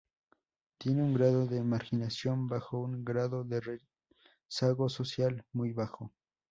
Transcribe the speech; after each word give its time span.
Tiene 0.79 1.03
un 1.03 1.13
Grado 1.13 1.45
de 1.45 1.61
marginación 1.63 2.47
bajo 2.47 2.79
y 2.89 2.95
un 2.95 3.05
Grado 3.05 3.43
de 3.43 3.61
rezago 4.49 4.89
social 4.89 5.45
muy 5.53 5.73
bajo. 5.73 6.11